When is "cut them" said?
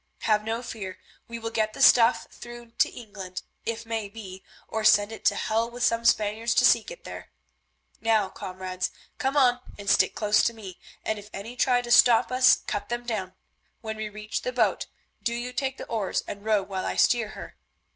12.65-13.05